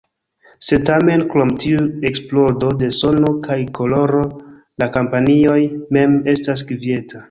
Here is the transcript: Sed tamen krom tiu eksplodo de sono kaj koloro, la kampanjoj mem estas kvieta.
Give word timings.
Sed 0.67 0.87
tamen 0.89 1.25
krom 1.33 1.51
tiu 1.65 1.83
eksplodo 2.11 2.73
de 2.81 2.91
sono 2.97 3.31
kaj 3.47 3.61
koloro, 3.81 4.27
la 4.85 4.93
kampanjoj 5.01 5.63
mem 5.97 6.23
estas 6.39 6.71
kvieta. 6.73 7.19